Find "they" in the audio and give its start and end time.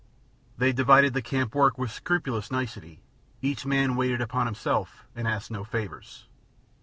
0.57-0.73